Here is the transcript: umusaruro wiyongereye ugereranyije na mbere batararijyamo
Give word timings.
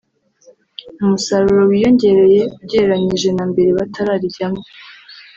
umusaruro 1.01 1.61
wiyongereye 1.71 2.41
ugereranyije 2.63 3.29
na 3.37 3.45
mbere 3.51 3.69
batararijyamo 3.77 4.61